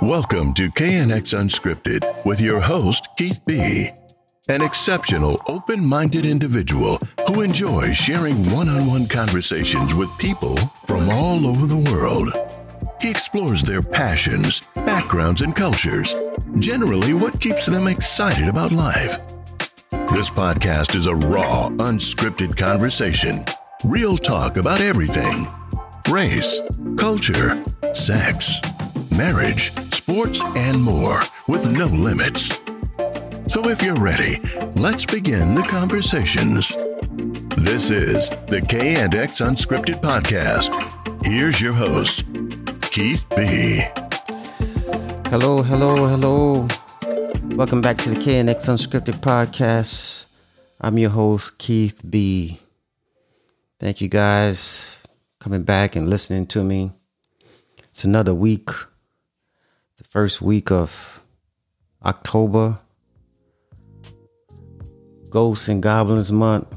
[0.00, 3.90] Welcome to KNX Unscripted with your host, Keith B.
[4.48, 10.56] An exceptional, open minded individual who enjoys sharing one on one conversations with people
[10.86, 12.32] from all over the world.
[13.00, 16.14] He explores their passions, backgrounds, and cultures,
[16.58, 19.18] generally, what keeps them excited about life.
[19.90, 23.44] This podcast is a raw, unscripted conversation,
[23.84, 25.46] real talk about everything
[26.10, 26.60] race,
[27.00, 28.60] culture, sex,
[29.16, 31.18] marriage, sports, and more
[31.48, 32.60] with no limits.
[33.48, 34.36] So if you're ready,
[34.76, 36.68] let's begin the conversations.
[37.56, 40.68] This is the K and X Unscripted Podcast.
[41.24, 42.26] Here's your host,
[42.90, 43.80] Keith B.
[45.30, 46.68] Hello, hello, hello.
[47.56, 50.26] Welcome back to the K and X Unscripted Podcast.
[50.78, 52.60] I'm your host, Keith B.
[53.78, 54.99] Thank you guys
[55.40, 56.92] coming back and listening to me.
[57.88, 58.68] It's another week,
[59.96, 61.22] the first week of
[62.04, 62.78] October,
[65.30, 66.68] Ghosts and Goblins month.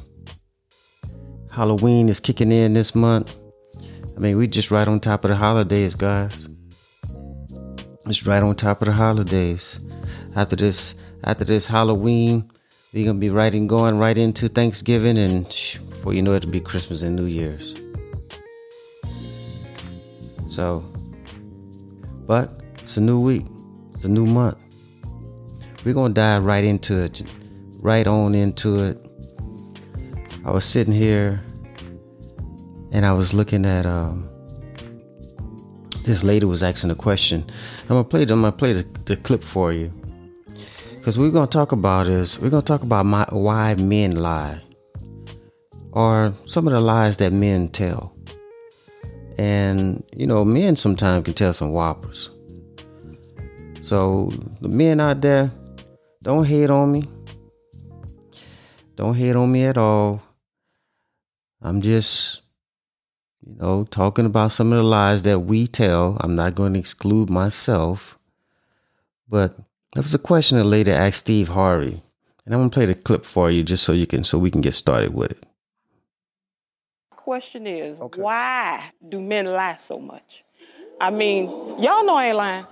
[1.51, 3.37] Halloween is kicking in this month.
[4.15, 6.47] I mean, we just right on top of the holidays, guys.
[8.05, 9.83] It's right on top of the holidays.
[10.35, 10.95] After this,
[11.25, 12.49] after this Halloween,
[12.93, 15.45] we're gonna be right and going right into Thanksgiving, and
[15.89, 17.82] before you know it, it'll be Christmas and New Year's.
[20.53, 20.83] So,
[22.27, 23.47] but it's a new week.
[23.95, 24.59] It's a new month.
[25.83, 27.23] We're gonna dive right into it,
[27.79, 29.03] right on into it.
[30.45, 31.41] I was sitting here
[32.91, 34.29] and I was looking at um,
[36.03, 37.43] this lady was asking a question.
[37.81, 38.21] I'm gonna play.
[38.21, 39.91] I'm gonna play the, the clip for you
[40.97, 44.61] because we're gonna talk about is we're gonna talk about my, why men lie
[45.93, 48.15] or some of the lies that men tell.
[49.37, 52.29] And you know, men sometimes can tell some whoppers.
[53.81, 54.31] So
[54.61, 55.51] the men out there,
[56.21, 57.03] don't hate on me.
[58.95, 60.21] Don't hate on me at all.
[61.61, 62.41] I'm just
[63.45, 66.17] you know, talking about some of the lies that we tell.
[66.21, 68.17] I'm not going to exclude myself.
[69.27, 69.57] But
[69.93, 72.01] there was a question a lady asked Steve Harvey.
[72.45, 74.61] And I'm gonna play the clip for you just so you can so we can
[74.61, 75.45] get started with it.
[77.23, 78.21] Question is, okay.
[78.21, 80.43] why do men lie so much?
[80.99, 81.45] I mean,
[81.79, 82.67] y'all know I ain't lying.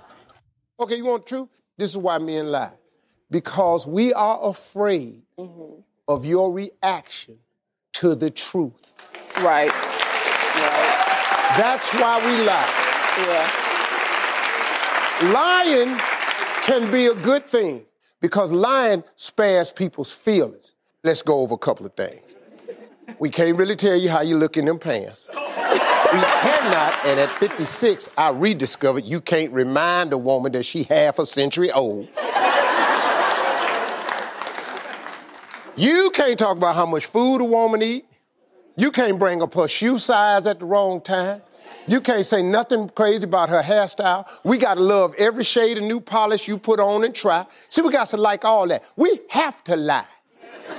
[0.78, 1.48] Okay, you want truth?
[1.78, 2.72] This is why men lie.
[3.30, 5.80] Because we are afraid mm-hmm.
[6.06, 7.38] of your reaction
[7.94, 8.92] to the truth.
[9.38, 9.72] Right.
[11.56, 12.68] That's why we lie.
[15.22, 15.32] Yeah.
[15.32, 15.98] Lying
[16.66, 17.86] can be a good thing
[18.20, 20.74] because lying spares people's feelings.
[21.02, 22.20] Let's go over a couple of things.
[23.18, 25.28] We can't really tell you how you look in them pants.
[25.32, 31.18] we cannot, and at 56, I rediscovered you can't remind a woman that she half
[31.18, 32.08] a century old.
[35.76, 38.04] you can't talk about how much food a woman eat.
[38.76, 41.42] You can't bring up her shoe size at the wrong time.
[41.86, 44.26] You can't say nothing crazy about her hairstyle.
[44.44, 47.44] We got to love every shade of new polish you put on and try.
[47.68, 48.84] See, we got to like all that.
[48.96, 50.06] We have to lie.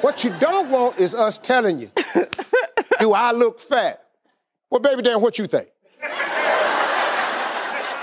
[0.04, 1.90] What you don't want is us telling you,
[3.00, 4.04] do I look fat?
[4.70, 5.70] Well, baby Dan, what you think?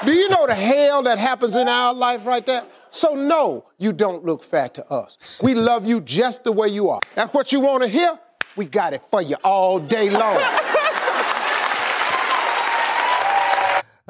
[0.06, 2.64] Do you know the hell that happens in our life right there?
[2.90, 5.18] So no, you don't look fat to us.
[5.42, 7.00] We love you just the way you are.
[7.16, 8.18] That's what you want to hear?
[8.56, 10.38] We got it for you all day long.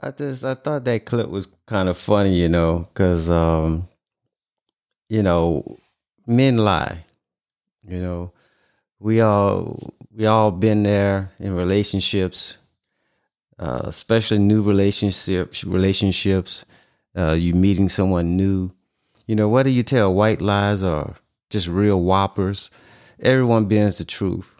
[0.01, 3.89] I just I thought that clip was kind of funny, you know, because um,
[5.09, 5.77] you know,
[6.25, 7.05] men lie.
[7.87, 8.33] You know,
[8.99, 9.79] we all
[10.15, 12.57] we all been there in relationships,
[13.59, 15.65] uh, especially new relationships.
[15.65, 16.65] Relationships,
[17.17, 18.71] uh, you meeting someone new.
[19.27, 21.15] You know, whether you tell white lies or
[21.51, 22.71] just real whoppers,
[23.21, 24.55] everyone bends the truth.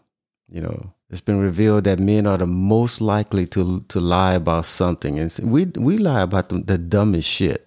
[0.49, 4.67] You know, it's been revealed that men are the most likely to to lie about
[4.67, 7.67] something, and we we lie about the, the dumbest shit.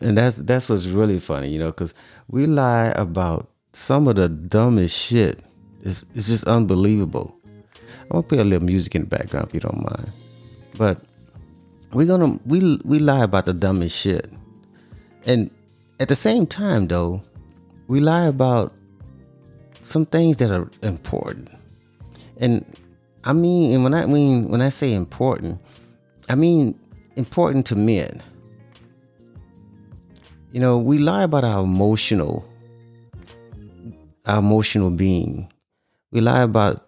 [0.00, 1.92] And that's that's what's really funny, you know, because
[2.28, 5.40] we lie about some of the dumbest shit.
[5.82, 7.36] It's it's just unbelievable.
[8.02, 10.12] I'm gonna play a little music in the background if you don't mind.
[10.76, 11.00] But
[11.92, 14.30] we're gonna we we lie about the dumbest shit,
[15.24, 15.50] and
[16.00, 17.22] at the same time though,
[17.88, 18.72] we lie about
[19.82, 21.50] some things that are important.
[22.38, 22.64] And
[23.24, 25.60] I mean, and when I mean when I say important,
[26.28, 26.78] I mean
[27.16, 28.22] important to men.
[30.52, 32.49] You know, we lie about our emotional
[34.30, 35.50] our emotional being.
[36.12, 36.86] We lie about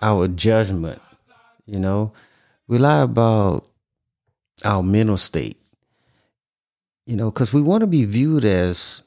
[0.00, 1.00] our judgment,
[1.66, 2.12] you know.
[2.68, 3.66] We lie about
[4.64, 5.56] our mental state.
[7.06, 9.02] You know, because we want to be viewed as,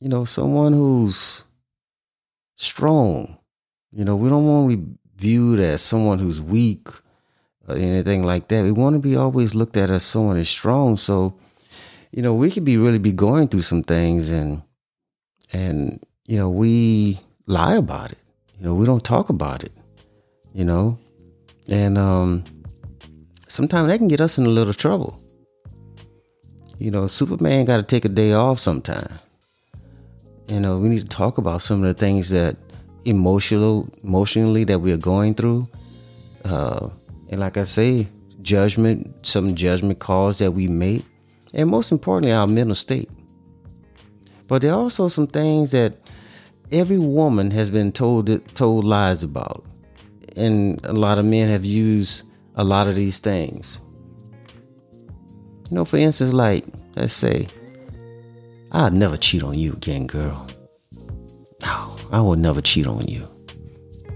[0.00, 1.44] you know, someone who's
[2.56, 3.36] strong.
[3.92, 6.88] You know, we don't want to be viewed as someone who's weak
[7.68, 8.64] or anything like that.
[8.64, 10.96] We want to be always looked at as someone who's strong.
[10.96, 11.36] So,
[12.10, 14.62] you know, we could be really be going through some things and
[15.52, 18.18] and you know, we lie about it.
[18.56, 19.72] You know, we don't talk about it.
[20.54, 20.96] You know,
[21.66, 22.44] and um
[23.48, 25.20] sometimes that can get us in a little trouble.
[26.78, 29.18] You know, Superman got to take a day off sometime.
[30.46, 32.56] You know, we need to talk about some of the things that
[33.04, 35.66] emotional, emotionally that we are going through.
[36.44, 36.90] Uh,
[37.30, 38.06] and like I say,
[38.40, 41.04] judgment, some judgment calls that we make,
[41.52, 43.10] and most importantly, our mental state.
[44.46, 45.96] But there are also some things that
[46.72, 49.64] every woman has been told told lies about,
[50.36, 52.22] and a lot of men have used
[52.56, 53.80] a lot of these things.
[55.70, 56.64] You know, for instance, like,
[56.96, 57.46] let's say,
[58.72, 60.46] I'll never cheat on you again, girl.
[61.62, 63.26] No, I will never cheat on you.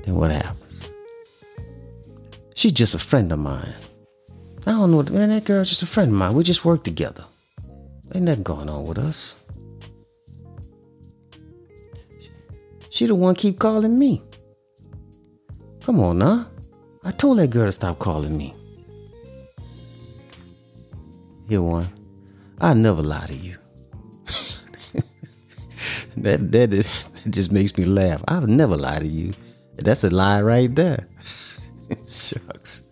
[0.05, 0.93] Then what happens?
[2.55, 3.75] She's just a friend of mine.
[4.67, 6.35] I don't know, man, that girl's just a friend of mine.
[6.35, 7.25] We just work together.
[8.15, 9.35] Ain't nothing going on with us.
[12.95, 14.23] She the one keep calling me.
[15.83, 16.47] Come on now.
[17.03, 18.55] I told that girl to stop calling me.
[21.49, 21.89] Here one.
[22.61, 23.57] I never lie to you.
[26.19, 28.23] that, that that just makes me laugh.
[28.29, 29.33] I've never lied to you.
[29.75, 31.09] That's a lie right there.
[32.07, 32.85] Shucks.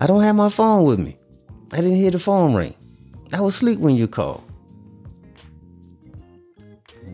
[0.00, 1.16] I don't have my phone with me.
[1.72, 2.74] I didn't hear the phone ring.
[3.32, 4.42] I was asleep when you called.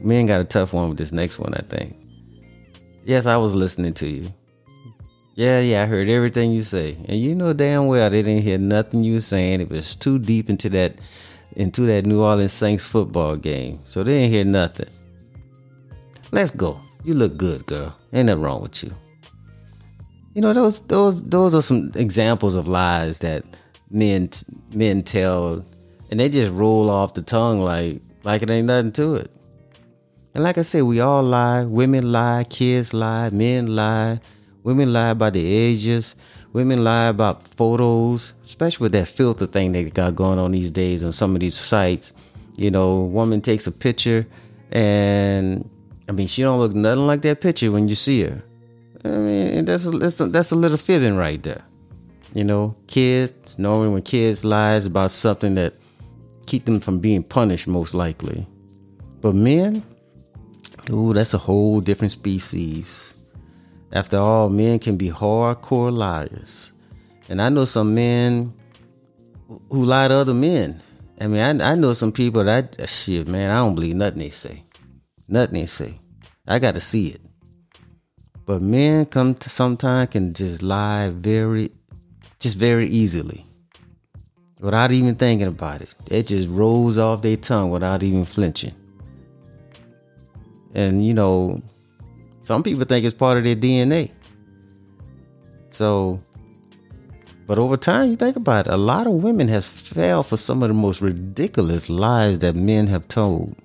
[0.02, 1.96] Men got a tough one with this next one, I think.
[3.04, 4.32] Yes, I was listening to you.
[5.37, 6.96] Yeah, yeah, I heard everything you say.
[7.08, 9.60] And you know damn well they didn't hear nothing you were saying.
[9.60, 10.94] It was too deep into that
[11.52, 13.78] into that New Orleans Saints football game.
[13.84, 14.88] So they didn't hear nothing.
[16.32, 16.81] Let's go.
[17.04, 17.94] You look good, girl.
[18.12, 18.93] Ain't nothing wrong with you.
[20.34, 23.44] You know, those those those are some examples of lies that
[23.90, 24.31] men
[24.72, 25.64] men tell
[26.10, 29.36] and they just roll off the tongue like like it ain't nothing to it.
[30.37, 31.65] And like I said, we all lie.
[31.65, 34.21] Women lie, kids lie, men lie,
[34.67, 36.15] Women lie about the ages.
[36.53, 41.05] Women lie about photos, especially with that filter thing they got going on these days
[41.05, 42.12] on some of these sites.
[42.56, 44.27] You know, woman takes a picture
[44.73, 45.71] and
[46.06, 48.43] I mean, she don't look nothing like that picture when you see her.
[49.05, 51.62] I mean, that's a, that's a, that's a little fibbing right there.
[52.35, 55.73] You know, kids, knowing when kids lies about something that
[56.47, 58.47] keep them from being punished most likely.
[59.23, 59.85] But men,
[60.91, 63.15] ooh, that's a whole different species.
[63.93, 66.73] After all, men can be hardcore liars.
[67.29, 68.53] And I know some men
[69.71, 70.83] who lie to other men.
[71.21, 74.19] I mean, I, I know some people that, I, shit, man, I don't believe nothing
[74.19, 74.65] they say.
[75.29, 75.99] Nothing they say.
[76.47, 77.21] I got to see it.
[78.44, 81.73] But men come to sometimes can just lie very,
[82.39, 83.44] just very easily
[84.61, 85.93] without even thinking about it.
[86.06, 88.75] It just rolls off their tongue without even flinching.
[90.76, 91.62] And, you know,
[92.43, 94.12] some people think it's part of their DNA.
[95.70, 96.20] So,
[97.46, 100.62] but over time, you think about it, a lot of women has fell for some
[100.62, 103.56] of the most ridiculous lies that men have told.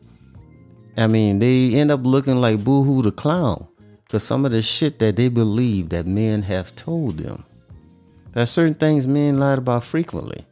[0.95, 3.67] I mean, they end up looking like Boo Hoo the clown
[4.07, 7.43] for some of the shit that they believe that men have told them.
[8.31, 10.45] There are certain things men lied about frequently.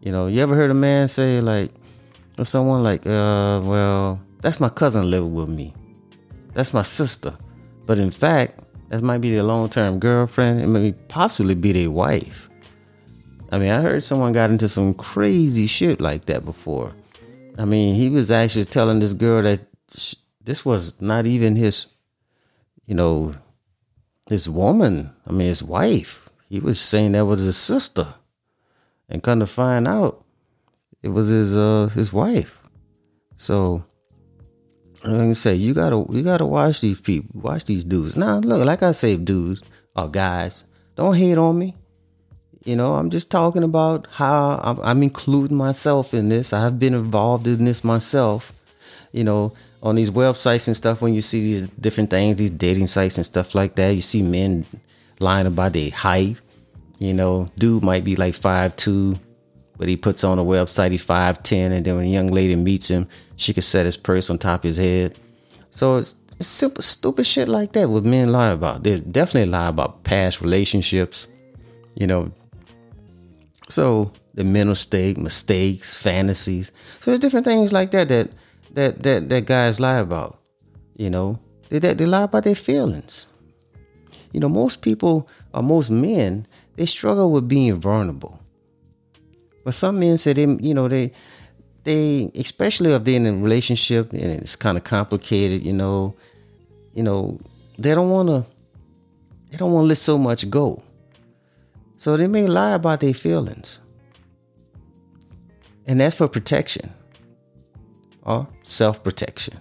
[0.00, 1.72] You know, you ever heard a man say like,
[2.38, 5.74] or someone like, uh, well, that's my cousin living with me.
[6.56, 7.34] That's my sister.
[7.84, 10.62] But in fact, that might be their long term girlfriend.
[10.62, 12.48] It may possibly be their wife.
[13.52, 16.94] I mean, I heard someone got into some crazy shit like that before.
[17.58, 19.60] I mean, he was actually telling this girl that
[20.42, 21.88] this was not even his,
[22.86, 23.34] you know,
[24.26, 25.12] his woman.
[25.26, 26.30] I mean, his wife.
[26.48, 28.14] He was saying that was his sister,
[29.10, 30.24] and come to find out,
[31.02, 32.62] it was his uh his wife.
[33.36, 33.84] So
[35.04, 38.16] I say, you gotta you gotta watch these people, watch these dudes.
[38.16, 39.62] Now, look, like I say, dudes
[39.94, 40.64] or guys,
[40.96, 41.74] don't hate on me.
[42.64, 46.52] You know, I'm just talking about how I'm, I'm including myself in this.
[46.52, 48.52] I've been involved in this myself.
[49.12, 52.88] You know, on these websites and stuff, when you see these different things, these dating
[52.88, 54.66] sites and stuff like that, you see men
[55.20, 56.40] lying about their height.
[56.98, 59.16] You know, dude might be like five two,
[59.78, 62.56] but he puts on a website he's five ten, and then when a young lady
[62.56, 65.18] meets him, she could set his purse on top of his head.
[65.70, 67.88] So it's, it's simple, stupid shit like that.
[67.88, 71.28] What men lie about, they definitely lie about past relationships.
[71.94, 72.32] You know,
[73.68, 76.72] So the mental state, mistakes, fantasies.
[77.00, 78.30] So there's different things like that that
[78.74, 80.38] that that that guys lie about.
[80.96, 83.26] You know, they they, they lie about their feelings.
[84.32, 88.40] You know, most people or most men they struggle with being vulnerable.
[89.66, 91.10] But some men say they, you know, they
[91.82, 96.14] they especially if they're in a relationship and it's kind of complicated, you know,
[96.94, 97.40] you know,
[97.76, 98.46] they don't want to
[99.50, 100.84] they don't want to let so much go.
[101.96, 103.80] So they may lie about their feelings.
[105.84, 106.92] And that's for protection
[108.22, 109.58] or self protection.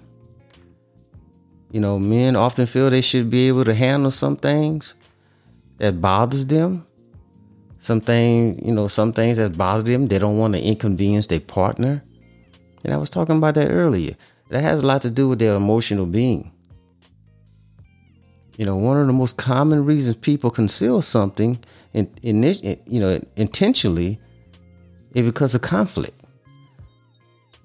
[1.72, 4.94] You know, men often feel they should be able to handle some things
[5.80, 6.85] that bothers them.
[7.86, 11.40] Some things, you know, some things that bother them, they don't want to inconvenience their
[11.40, 12.02] partner.
[12.84, 14.16] And I was talking about that earlier.
[14.50, 16.52] That has a lot to do with their emotional being.
[18.58, 21.60] You know, one of the most common reasons people conceal something,
[21.94, 22.42] in, in,
[22.88, 24.20] you know, intentionally,
[25.14, 26.20] is because of conflict.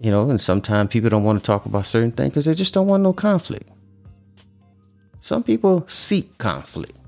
[0.01, 2.75] You know, and sometimes people don't want to talk about certain things because they just
[2.75, 3.71] don't want no conflict.
[5.23, 6.99] Some people seek conflict.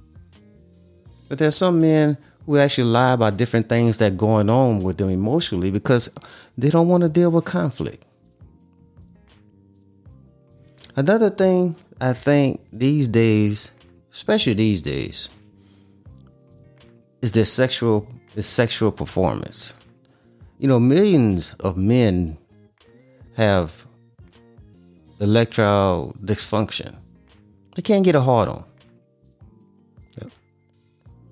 [1.29, 5.09] But there's some men who actually lie about different things that going on with them
[5.09, 6.11] emotionally because
[6.59, 8.05] they don't want to deal with conflict.
[10.97, 13.71] Another thing I think these days,
[14.13, 15.29] especially these days,
[17.23, 19.75] is their sexual is sexual performance.
[20.59, 22.37] You know, millions of men
[23.37, 23.87] have
[25.21, 26.97] erectile dysfunction.
[27.75, 28.65] They can't get a hard on.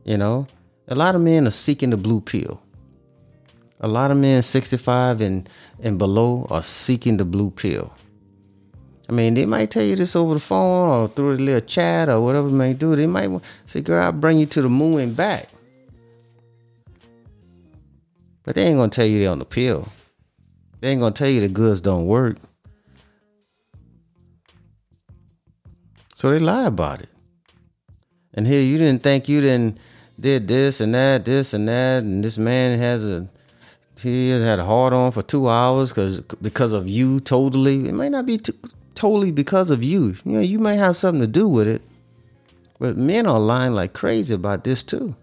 [0.04, 0.46] You know,
[0.90, 2.60] a lot of men are seeking the blue pill.
[3.78, 5.48] A lot of men 65 and,
[5.80, 7.92] and below are seeking the blue pill.
[9.08, 12.08] I mean, they might tell you this over the phone or through a little chat
[12.08, 12.94] or whatever they may do.
[12.94, 13.30] They might
[13.66, 15.48] say, girl, I'll bring you to the moon and back.
[18.42, 19.88] But they ain't gonna tell you they on the pill.
[20.80, 22.36] They ain't gonna tell you the goods don't work.
[26.14, 27.08] So they lie about it.
[28.34, 29.78] And here you didn't think you didn't
[30.20, 33.28] did this and that, this and that, and this man has a
[34.02, 37.88] he has had a hard on for two hours because because of you totally.
[37.88, 38.54] It might not be t-
[38.94, 40.14] totally because of you.
[40.24, 41.82] You know, you may have something to do with it,
[42.78, 45.14] but men are lying like crazy about this too.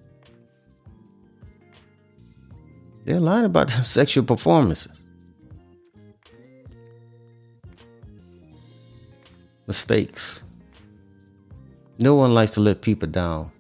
[3.06, 5.04] They're lying about their sexual performances.
[9.66, 10.44] Mistakes.
[12.00, 13.52] No one likes to let people down.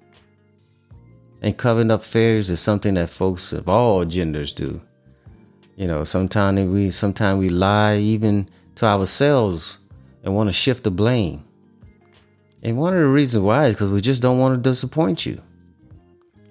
[1.41, 4.82] And covering up failures is something that folks of all genders do.
[5.75, 9.77] You know, sometimes we sometimes we lie even to ourselves
[10.24, 11.44] and want to shift the blame.
[12.63, 15.39] And one of the reasons why is because we just don't want to disappoint you.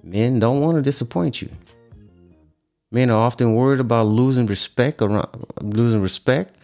[0.05, 1.50] Men don't want to disappoint you.
[2.93, 5.28] Men are often worried about losing respect around
[5.61, 6.57] losing respect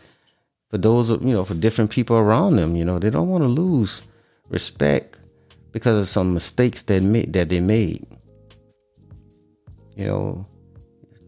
[0.71, 2.76] for those you know for different people around them.
[2.76, 4.02] You know they don't want to lose
[4.49, 5.19] respect
[5.73, 8.07] because of some mistakes that made that they made.
[9.97, 10.47] You know,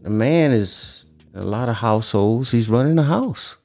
[0.05, 2.51] a man is a lot of households.
[2.51, 3.57] He's running the house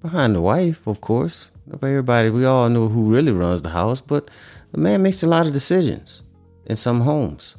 [0.00, 1.50] behind the wife, of course.
[1.82, 4.30] Everybody, we all know who really runs the house, but
[4.72, 6.22] the man makes a lot of decisions
[6.66, 7.56] in some homes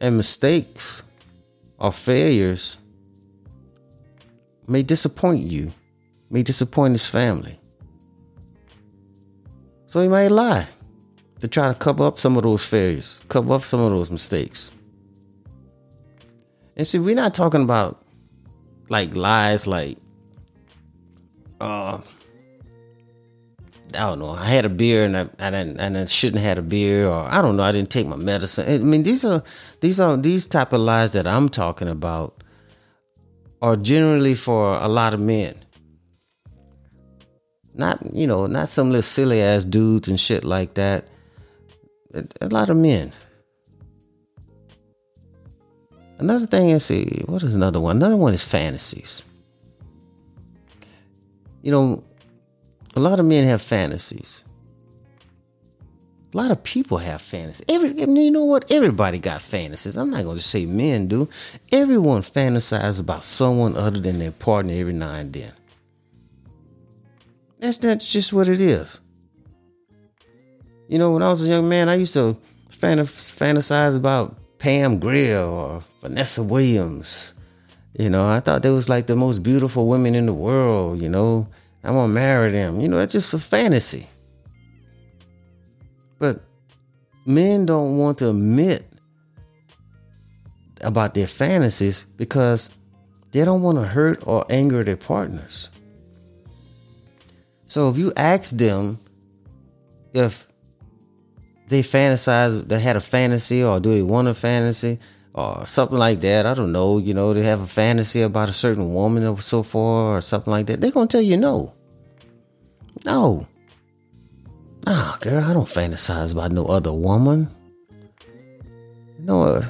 [0.00, 1.04] and mistakes
[1.78, 2.76] or failures
[4.66, 5.70] may disappoint you,
[6.30, 7.58] may disappoint his family.
[9.92, 10.68] So he might lie
[11.40, 14.70] to try to cover up some of those failures, cover up some of those mistakes.
[16.78, 18.02] And see, we're not talking about
[18.88, 19.98] like lies like,
[21.60, 21.98] uh,
[23.94, 24.30] I don't know.
[24.30, 27.06] I had a beer and I, I didn't, and I shouldn't have had a beer,
[27.06, 27.62] or I don't know.
[27.62, 28.66] I didn't take my medicine.
[28.66, 29.42] I mean, these are
[29.80, 32.42] these are these type of lies that I'm talking about
[33.60, 35.54] are generally for a lot of men.
[37.74, 41.04] Not you know, not some little silly ass dudes and shit like that.
[42.40, 43.12] A lot of men.
[46.18, 47.96] Another thing is, see, what is another one?
[47.96, 49.24] Another one is fantasies.
[51.62, 52.04] You know,
[52.94, 54.44] a lot of men have fantasies.
[56.32, 57.64] A lot of people have fantasies.
[57.68, 58.70] Every, you know what?
[58.70, 59.96] Everybody got fantasies.
[59.96, 61.28] I'm not going to say men do.
[61.72, 65.52] Everyone fantasizes about someone other than their partner every now and then.
[67.62, 69.00] That's that's just what it is.
[70.88, 72.36] You know, when I was a young man, I used to
[72.70, 77.34] fantasize about Pam Grier or Vanessa Williams.
[77.96, 81.00] You know, I thought they was like the most beautiful women in the world.
[81.00, 81.46] You know,
[81.84, 82.80] I want to marry them.
[82.80, 84.08] You know, it's just a fantasy.
[86.18, 86.42] But
[87.26, 88.84] men don't want to admit
[90.80, 92.70] about their fantasies because
[93.30, 95.68] they don't want to hurt or anger their partners.
[97.66, 98.98] So if you ask them
[100.12, 100.46] if
[101.68, 104.98] they fantasize, they had a fantasy, or do they want a fantasy,
[105.34, 106.44] or something like that.
[106.44, 106.98] I don't know.
[106.98, 110.50] You know, they have a fantasy about a certain woman or so far, or something
[110.50, 110.80] like that.
[110.80, 111.72] They're gonna tell you no.
[113.04, 113.46] No.
[114.84, 117.48] Nah, girl, I don't fantasize about no other woman.
[119.18, 119.64] No, uh,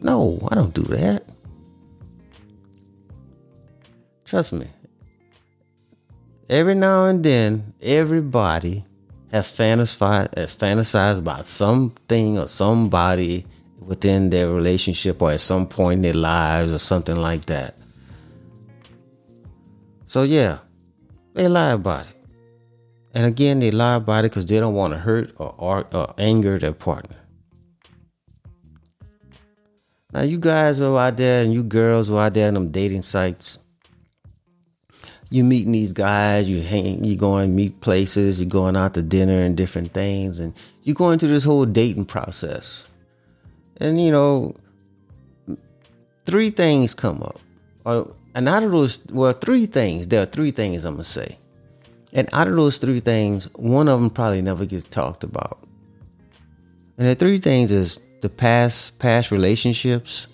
[0.00, 1.24] no, I don't do that.
[4.24, 4.68] Trust me.
[6.48, 8.84] Every now and then, everybody
[9.32, 13.44] has fantasized, has eh, fantasized about something or somebody
[13.80, 17.76] within their relationship or at some point in their lives or something like that.
[20.06, 20.58] So yeah,
[21.34, 22.16] they lie about it.
[23.12, 26.14] And again, they lie about it because they don't want to hurt or, or, or
[26.16, 27.16] anger their partner.
[30.12, 33.02] Now, you guys are out there and you girls are out there on them dating
[33.02, 33.58] sites.
[35.28, 39.42] You meeting these guys, you hang, you going meet places, you're going out to dinner
[39.42, 42.84] and different things, and you're going through this whole dating process.
[43.78, 44.54] And you know,
[46.24, 47.40] three things come up.
[47.84, 50.08] Or, and out of those, well, three things.
[50.08, 51.38] There are three things I'm gonna say.
[52.12, 55.58] And out of those three things, one of them probably never gets talked about.
[56.98, 60.26] And the three things is the past past relationships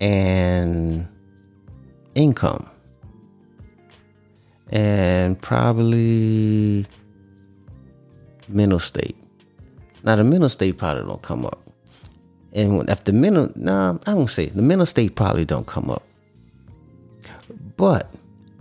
[0.00, 1.06] and
[2.14, 2.68] income
[4.74, 6.84] and probably
[8.48, 9.16] mental state.
[10.02, 11.60] Now the mental state probably don't come up.
[12.52, 16.02] And if the mental nah, i don't say the mental state probably don't come up.
[17.76, 18.12] But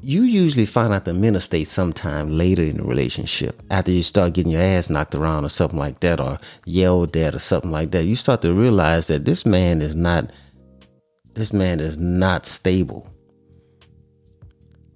[0.01, 4.33] you usually find out the mental state sometime later in the relationship after you start
[4.33, 7.91] getting your ass knocked around or something like that or yelled at or something like
[7.91, 8.05] that.
[8.05, 10.31] You start to realize that this man is not
[11.33, 13.12] this man is not stable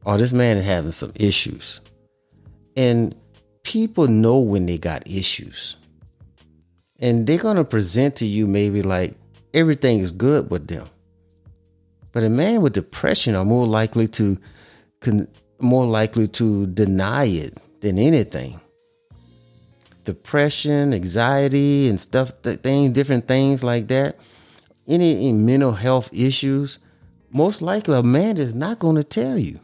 [0.08, 1.82] or this man is having some issues
[2.76, 3.16] and
[3.62, 5.76] people know when they got issues
[7.00, 9.14] and they're going to present to you maybe like
[9.54, 10.88] everything is good with them
[12.12, 14.40] but a man with depression are more likely to
[15.02, 15.28] con-
[15.60, 18.60] more likely to deny it than anything.
[20.06, 24.18] Depression, anxiety, and stuff, th- things, different things like that.
[24.88, 26.80] Any, any mental health issues,
[27.30, 29.60] most likely a man is not going to tell you.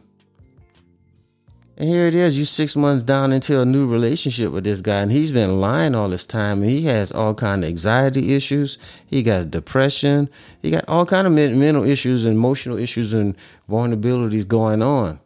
[1.76, 5.00] And here it is, you six months down into a new relationship with this guy,
[5.00, 6.62] and he's been lying all this time.
[6.62, 8.78] And he has all kind of anxiety issues.
[9.06, 10.30] He got depression.
[10.62, 13.36] He got all kind of mental issues, and emotional issues, and
[13.68, 15.18] vulnerabilities going on.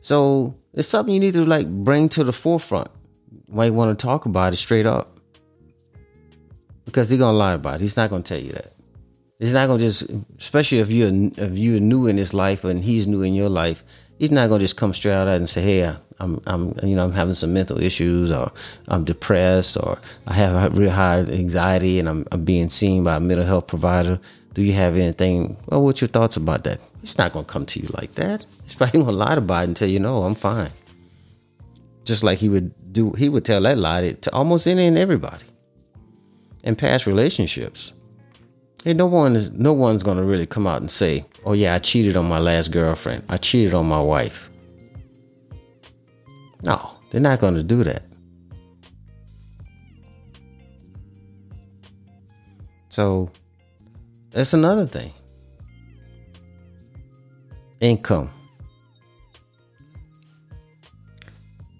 [0.00, 2.90] So it's something you need to like bring to the forefront.
[3.48, 5.18] Might want to talk about it straight up.
[6.84, 7.80] Because he's gonna lie about it.
[7.82, 8.75] He's not gonna tell you that.
[9.38, 13.06] He's not gonna just, especially if you're if you're new in his life and he's
[13.06, 13.84] new in your life.
[14.18, 17.12] He's not gonna just come straight out and say, "Hey, I'm I'm you know I'm
[17.12, 18.50] having some mental issues or
[18.88, 23.16] I'm depressed or I have a real high anxiety and I'm, I'm being seen by
[23.16, 24.18] a mental health provider.
[24.54, 25.56] Do you have anything?
[25.66, 26.80] Well, what's your thoughts about that?
[27.02, 28.46] He's not gonna come to you like that.
[28.62, 30.70] He's probably gonna lie about it and tell you, no, I'm fine.
[32.04, 35.44] Just like he would do, he would tell that lie to almost any and everybody.
[36.62, 37.92] In past relationships,
[38.86, 41.80] hey, no one is, no one's gonna really come out and say, "Oh yeah, I
[41.80, 43.24] cheated on my last girlfriend.
[43.28, 44.48] I cheated on my wife."
[46.62, 48.04] No, they're not gonna do that.
[52.88, 53.28] So
[54.30, 55.12] that's another thing.
[57.80, 58.30] Income.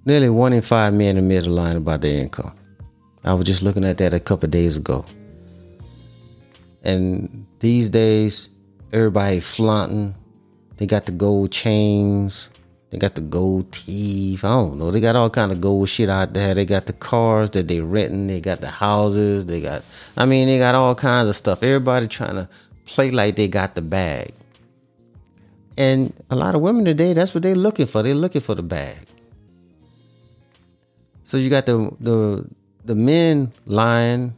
[0.05, 2.53] Nearly one in five men admit a line about their income.
[3.25, 5.05] I was just looking at that a couple days ago.
[6.87, 8.49] And these days,
[8.93, 10.15] everybody flaunting.
[10.77, 12.49] They got the gold chains.
[12.91, 14.45] They got the gold teeth.
[14.45, 14.93] I don't know.
[14.93, 16.55] They got all kind of gold shit out there.
[16.55, 18.29] They got the cars that they renting.
[18.29, 19.47] They got the houses.
[19.47, 19.83] They got,
[20.17, 21.65] I mean, they got all kinds of stuff.
[21.65, 22.49] Everybody trying to
[22.85, 24.31] play like they got the bag.
[25.77, 28.05] And a lot of women today, that's what they're looking for.
[28.05, 28.97] They're looking for the bag.
[31.25, 32.49] So you got the the
[32.85, 34.35] the men lying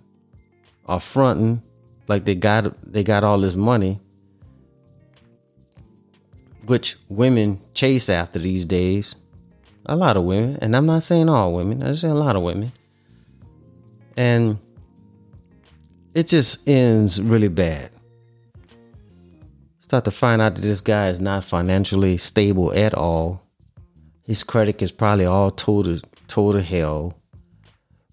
[0.87, 1.63] or fronting
[2.09, 4.01] like they got they got all this money,
[6.67, 9.15] which women chase after these days.
[9.87, 11.83] A lot of women, and I'm not saying all women.
[11.83, 12.73] I'm saying a lot of women,
[14.17, 14.59] and
[16.13, 17.91] it just ends really bad
[19.89, 23.41] start to find out that this guy is not financially stable at all.
[24.23, 27.15] His credit is probably all total total hell.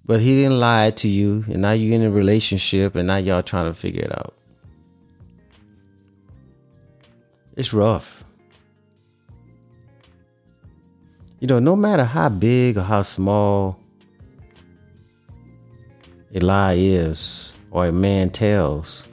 [0.06, 3.42] But he didn't lie to you, and now you're in a relationship, and now y'all
[3.42, 4.34] trying to figure it out.
[7.56, 8.24] It's rough.
[11.40, 13.80] You know, no matter how big or how small
[16.34, 19.08] a lie is or a man tells,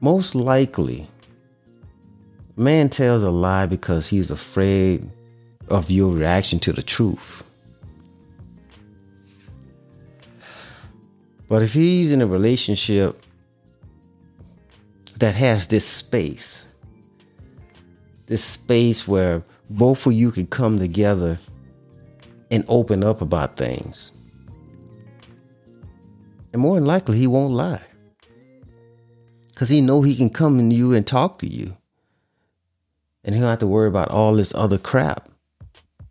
[0.00, 1.06] most likely,
[2.56, 5.08] man tells a lie because he's afraid
[5.68, 7.43] of your reaction to the truth.
[11.48, 13.22] But if he's in a relationship
[15.18, 16.74] that has this space,
[18.26, 21.38] this space where both of you can come together
[22.50, 24.10] and open up about things.
[26.52, 27.82] And more than likely, he won't lie.
[29.48, 31.76] Because he know he can come to you and talk to you.
[33.24, 35.28] And he don't have to worry about all this other crap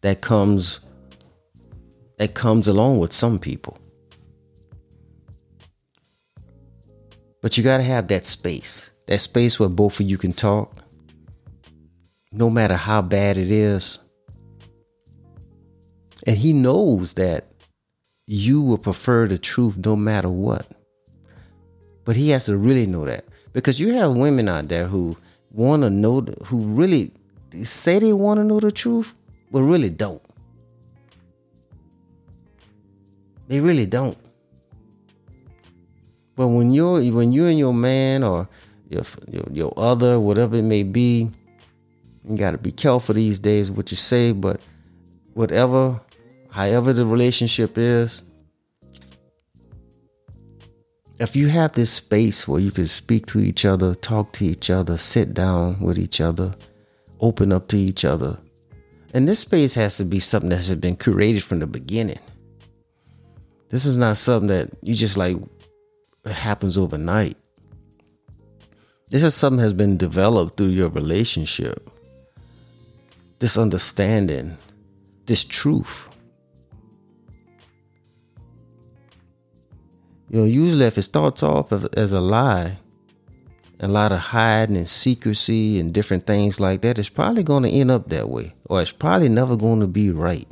[0.02, 0.80] that comes
[2.18, 3.78] that comes along with some people.
[7.44, 8.90] But you got to have that space.
[9.08, 10.78] That space where both of you can talk
[12.32, 14.00] no matter how bad it is.
[16.26, 17.46] And he knows that
[18.26, 20.66] you will prefer the truth no matter what.
[22.06, 25.18] But he has to really know that because you have women out there who
[25.52, 27.12] want to know, who really
[27.52, 29.14] say they want to know the truth,
[29.52, 30.22] but really don't.
[33.50, 34.18] They really don't.
[36.36, 38.48] But when you're when you and your man or
[38.90, 41.30] your your, your other, whatever it may be,
[42.28, 44.60] you got to be careful these days what you say, but
[45.34, 46.00] whatever,
[46.50, 48.24] however the relationship is,
[51.20, 54.70] if you have this space where you can speak to each other, talk to each
[54.70, 56.56] other, sit down with each other,
[57.20, 58.38] open up to each other,
[59.14, 62.20] and this space has to be something that has been created from the beginning.
[63.70, 65.38] This is not something that you just like
[66.32, 67.38] happens overnight.
[69.10, 71.90] This is something has been developed through your relationship
[73.44, 74.58] this understanding,
[75.26, 76.08] this truth.
[80.30, 82.78] You know, usually if it starts off as, as a lie,
[83.82, 87.70] a lot of hiding and secrecy and different things like that, it's probably going to
[87.70, 90.48] end up that way, or it's probably never going to be right.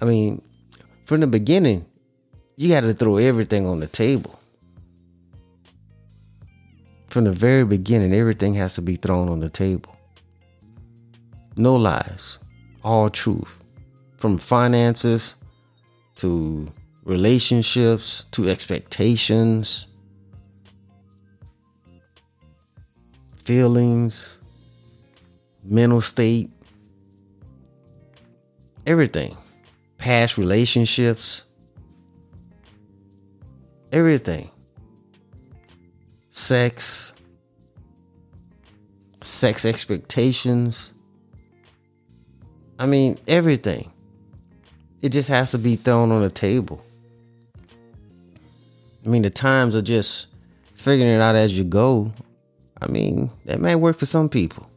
[0.00, 0.42] I mean,
[1.04, 1.84] from the beginning,
[2.56, 4.38] you got to throw everything on the table
[7.08, 9.96] from the very beginning, everything has to be thrown on the table.
[11.56, 12.38] No lies,
[12.84, 13.58] all truth.
[14.18, 15.36] From finances
[16.16, 16.70] to
[17.04, 19.86] relationships to expectations,
[23.44, 24.38] feelings,
[25.64, 26.50] mental state,
[28.86, 29.36] everything.
[29.98, 31.42] Past relationships,
[33.92, 34.50] everything
[36.38, 37.12] sex,
[39.20, 40.94] sex expectations.
[42.78, 43.90] I mean, everything.
[45.02, 46.84] It just has to be thrown on the table.
[49.04, 50.28] I mean, the times are just
[50.74, 52.12] figuring it out as you go.
[52.80, 54.70] I mean, that may work for some people.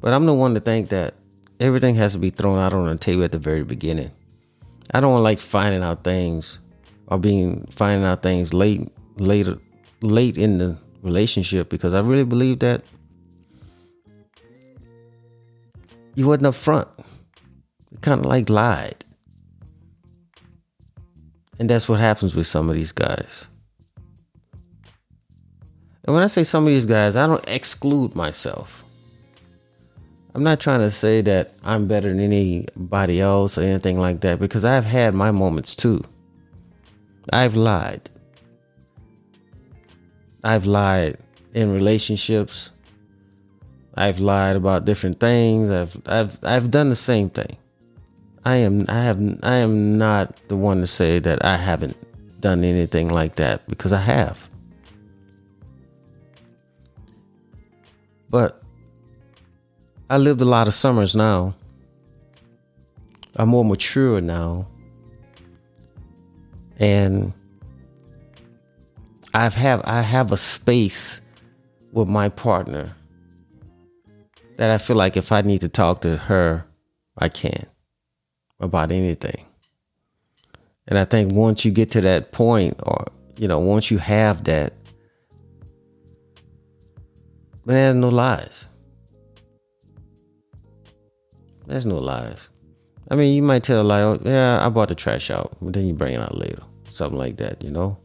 [0.00, 1.14] But I'm the one to think that
[1.60, 4.10] everything has to be thrown out on the table at the very beginning.
[4.92, 6.58] I don't like finding out things
[7.06, 9.58] or being finding out things late later
[10.00, 12.82] late in the relationship because I really believe that
[16.14, 16.88] you wasn't up front.
[17.90, 19.04] You kind of like lied.
[21.58, 23.46] And that's what happens with some of these guys.
[26.04, 28.84] And when I say some of these guys, I don't exclude myself.
[30.38, 34.38] I'm not trying to say that I'm better than anybody else or anything like that
[34.38, 36.04] because I've had my moments too.
[37.32, 38.08] I've lied.
[40.44, 41.18] I've lied
[41.54, 42.70] in relationships.
[43.96, 45.70] I've lied about different things.
[45.70, 47.56] I've I've I've done the same thing.
[48.44, 51.96] I am I have I am not the one to say that I haven't
[52.40, 54.48] done anything like that because I have.
[58.30, 58.57] But
[60.10, 61.54] I lived a lot of summers now.
[63.36, 64.66] I'm more mature now.
[66.78, 67.32] And
[69.34, 71.20] I've have I have a space
[71.92, 72.94] with my partner
[74.56, 76.64] that I feel like if I need to talk to her,
[77.16, 77.66] I can
[78.60, 79.44] about anything.
[80.86, 83.04] And I think once you get to that point, or
[83.36, 84.72] you know, once you have that,
[87.66, 88.68] man, no lies.
[91.68, 92.48] There's no lies.
[93.10, 95.86] I mean, you might tell like, oh, yeah, I bought the trash out, but then
[95.86, 97.98] you bring it out later, something like that, you know?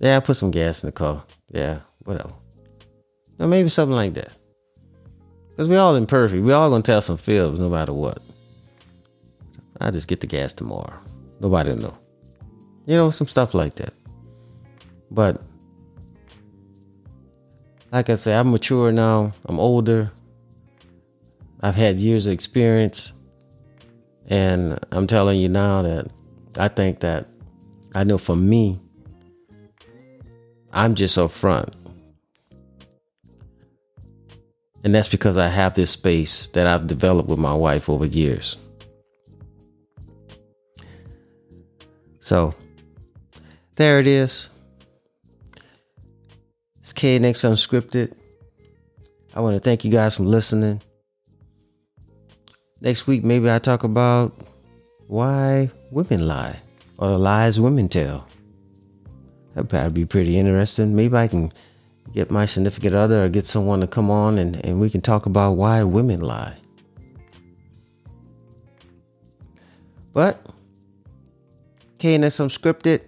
[0.00, 1.22] Yeah, I put some gas in the car.
[1.50, 2.32] Yeah, whatever.
[3.38, 4.32] Or maybe something like that.
[5.50, 6.42] Because we all imperfect.
[6.42, 8.22] We all gonna tell some fibs no matter what.
[9.80, 10.98] I just get the gas tomorrow.
[11.40, 11.98] Nobody will know.
[12.86, 13.92] You know, some stuff like that.
[15.10, 15.42] But
[17.92, 19.32] like I say, I'm mature now.
[19.44, 20.10] I'm older.
[21.62, 23.12] I've had years of experience.
[24.28, 26.10] And I'm telling you now that
[26.58, 27.28] I think that
[27.94, 28.80] I know for me,
[30.72, 31.74] I'm just upfront.
[34.84, 38.56] And that's because I have this space that I've developed with my wife over years.
[42.20, 42.54] So
[43.76, 44.48] there it is.
[46.80, 48.14] It's KNX Unscripted.
[49.34, 50.80] I want to thank you guys for listening.
[52.82, 54.36] Next week, maybe I talk about
[55.06, 56.58] why women lie
[56.98, 58.26] or the lies women tell.
[59.54, 60.96] That'd probably be pretty interesting.
[60.96, 61.52] Maybe I can
[62.12, 65.26] get my significant other or get someone to come on and, and we can talk
[65.26, 66.56] about why women lie.
[70.12, 70.44] But,
[72.00, 73.02] KNX Unscripted,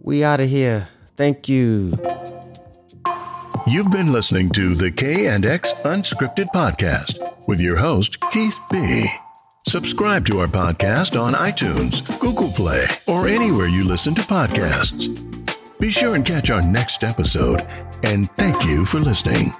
[0.00, 0.88] we out of here.
[1.16, 1.92] Thank you.
[3.66, 9.06] You've been listening to the K and X Unscripted Podcast with your host, Keith B.
[9.68, 15.08] Subscribe to our podcast on iTunes, Google Play, or anywhere you listen to podcasts.
[15.78, 17.64] Be sure and catch our next episode,
[18.02, 19.52] and thank you for listening.